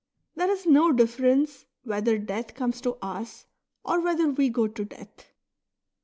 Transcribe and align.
There 0.33 0.49
is 0.49 0.65
no 0.65 0.91
difference 0.91 1.67
whether 1.83 2.17
death 2.17 2.55
comes 2.55 2.81
to 2.81 2.97
us, 3.03 3.45
or 3.85 4.01
whether 4.01 4.29
we 4.31 4.49
go 4.49 4.67
to 4.67 4.83
death. 4.83 5.31